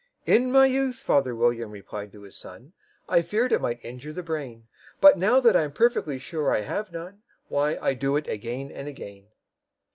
"In 0.25 0.51
my 0.51 0.65
youth," 0.65 0.95
father 0.95 1.35
William 1.35 1.69
replied 1.69 2.11
to 2.13 2.23
his 2.23 2.35
son, 2.35 2.73
"I 3.07 3.21
feared 3.21 3.51
it 3.51 3.61
might 3.61 3.85
injure 3.85 4.11
the 4.13 4.23
brain; 4.23 4.67
But, 4.99 5.15
now 5.15 5.39
that 5.39 5.55
I'm 5.55 5.71
perfectly 5.71 6.17
sure 6.17 6.49
I 6.51 6.61
have 6.61 6.91
none, 6.91 7.21
Why, 7.49 7.77
I 7.79 7.93
do 7.93 8.15
it 8.15 8.27
again 8.27 8.71
and 8.71 8.87
again." 8.87 9.27